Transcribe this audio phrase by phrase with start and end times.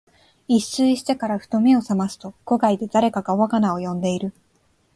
[0.47, 4.33] 一睡してから、ふと眼めを覚ますと、戸外で誰かが我が名を呼んでいる。